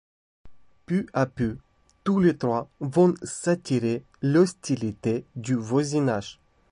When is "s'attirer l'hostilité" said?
3.21-5.25